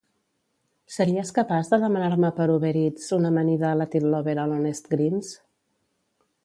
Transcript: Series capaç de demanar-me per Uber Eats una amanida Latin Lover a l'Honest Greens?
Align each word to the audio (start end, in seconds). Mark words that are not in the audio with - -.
Series 0.93 1.31
capaç 1.35 1.69
de 1.73 1.79
demanar-me 1.83 2.31
per 2.39 2.47
Uber 2.55 2.73
Eats 2.81 3.13
una 3.19 3.33
amanida 3.33 3.75
Latin 3.83 4.09
Lover 4.15 4.37
a 4.45 4.47
l'Honest 4.53 4.93
Greens? 4.97 5.33